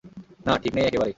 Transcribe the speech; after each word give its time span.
না, 0.45 0.53
ঠিক 0.57 0.73
নেই 0.75 0.85
একেবারেই। 0.85 1.09